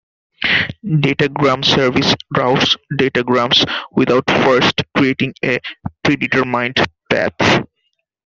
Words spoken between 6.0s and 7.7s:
predetermined path.